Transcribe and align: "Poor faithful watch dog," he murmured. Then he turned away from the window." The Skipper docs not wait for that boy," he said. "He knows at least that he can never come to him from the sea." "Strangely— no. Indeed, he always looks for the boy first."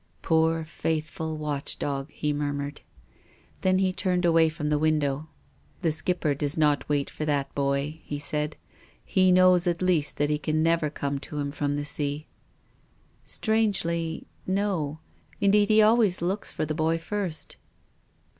"Poor 0.23 0.65
faithful 0.65 1.37
watch 1.37 1.77
dog," 1.77 2.09
he 2.09 2.33
murmured. 2.33 2.81
Then 3.61 3.77
he 3.77 3.93
turned 3.93 4.25
away 4.25 4.49
from 4.49 4.69
the 4.71 4.79
window." 4.79 5.29
The 5.83 5.91
Skipper 5.91 6.33
docs 6.33 6.57
not 6.57 6.89
wait 6.89 7.07
for 7.07 7.23
that 7.25 7.53
boy," 7.53 8.01
he 8.03 8.17
said. 8.17 8.57
"He 9.05 9.31
knows 9.31 9.67
at 9.67 9.79
least 9.79 10.17
that 10.17 10.31
he 10.31 10.39
can 10.39 10.63
never 10.63 10.89
come 10.89 11.19
to 11.19 11.37
him 11.37 11.51
from 11.51 11.75
the 11.75 11.85
sea." 11.85 12.25
"Strangely— 13.23 14.25
no. 14.63 14.97
Indeed, 15.39 15.69
he 15.69 15.83
always 15.83 16.19
looks 16.19 16.51
for 16.51 16.65
the 16.65 16.73
boy 16.73 16.97
first." 16.97 17.57